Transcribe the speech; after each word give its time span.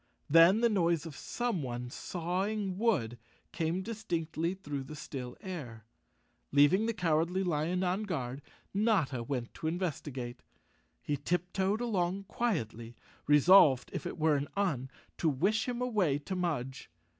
Then 0.27 0.61
the 0.61 0.67
noise 0.69 1.05
of 1.05 1.15
someone 1.15 1.91
sawing 1.91 2.79
wood 2.79 3.19
came 3.51 3.83
distinctly 3.83 4.55
through 4.55 4.83
the 4.85 4.95
still 4.95 5.37
air. 5.41 5.85
Leaving 6.51 6.87
the 6.87 6.93
Cowardly 6.95 7.43
Lion 7.43 7.83
on 7.83 8.01
guard, 8.05 8.41
Notta 8.73 9.21
Went 9.21 9.53
to 9.53 9.67
investigate. 9.67 10.41
He 11.03 11.17
tiptoed 11.17 11.81
along 11.81 12.23
quietly, 12.23 12.95
resolved 13.27 13.91
if 13.93 14.07
it 14.07 14.17
were 14.17 14.35
an 14.35 14.47
Un 14.57 14.89
to 15.19 15.29
wish 15.29 15.67
him 15.67 15.83
away 15.83 16.17
to 16.17 16.35
Mudge. 16.35 16.89